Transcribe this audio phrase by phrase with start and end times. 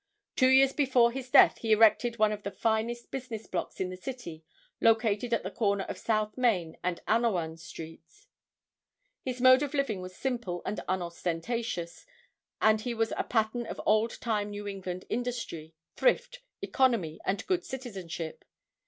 [0.35, 3.95] Two years before his death he erected one of the finest business blocks in the
[3.95, 4.43] city
[4.79, 8.27] located at the corner of South Main and Anawan streets.
[9.23, 12.07] His mode of living was simple and unostentatious,
[12.59, 17.63] and he was a pattern of old time New England industry, thrift, economy and good
[17.63, 18.43] citizenship.